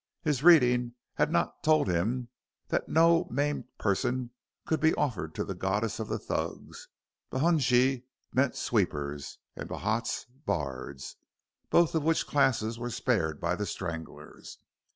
[0.23, 2.29] His reading had not told him
[2.69, 4.31] that no maimed persons
[4.65, 6.87] could be offered to the goddess of the Thugs.
[7.31, 8.01] Bhungees
[8.33, 11.17] meant sweepers, and Bhats bards,
[11.69, 14.57] both of which classes were spared by the stranglers.